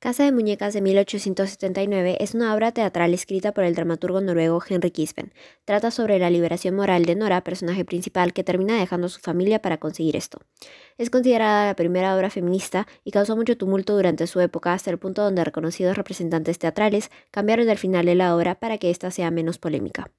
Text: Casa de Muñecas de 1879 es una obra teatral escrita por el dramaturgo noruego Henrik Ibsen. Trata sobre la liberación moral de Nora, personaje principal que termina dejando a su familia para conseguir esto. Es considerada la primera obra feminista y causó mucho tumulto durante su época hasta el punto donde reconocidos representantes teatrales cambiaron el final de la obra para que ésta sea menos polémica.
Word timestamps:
Casa 0.00 0.24
de 0.24 0.32
Muñecas 0.32 0.72
de 0.72 0.80
1879 0.80 2.16
es 2.20 2.34
una 2.34 2.54
obra 2.54 2.72
teatral 2.72 3.12
escrita 3.12 3.52
por 3.52 3.64
el 3.64 3.74
dramaturgo 3.74 4.22
noruego 4.22 4.62
Henrik 4.66 4.98
Ibsen. 4.98 5.34
Trata 5.66 5.90
sobre 5.90 6.18
la 6.18 6.30
liberación 6.30 6.74
moral 6.74 7.04
de 7.04 7.16
Nora, 7.16 7.44
personaje 7.44 7.84
principal 7.84 8.32
que 8.32 8.42
termina 8.42 8.80
dejando 8.80 9.08
a 9.08 9.10
su 9.10 9.20
familia 9.20 9.60
para 9.60 9.76
conseguir 9.76 10.16
esto. 10.16 10.38
Es 10.96 11.10
considerada 11.10 11.66
la 11.66 11.76
primera 11.76 12.16
obra 12.16 12.30
feminista 12.30 12.86
y 13.04 13.10
causó 13.10 13.36
mucho 13.36 13.58
tumulto 13.58 13.94
durante 13.94 14.26
su 14.26 14.40
época 14.40 14.72
hasta 14.72 14.90
el 14.90 14.98
punto 14.98 15.22
donde 15.22 15.44
reconocidos 15.44 15.98
representantes 15.98 16.58
teatrales 16.58 17.10
cambiaron 17.30 17.68
el 17.68 17.76
final 17.76 18.06
de 18.06 18.14
la 18.14 18.34
obra 18.34 18.54
para 18.54 18.78
que 18.78 18.88
ésta 18.88 19.10
sea 19.10 19.30
menos 19.30 19.58
polémica. 19.58 20.10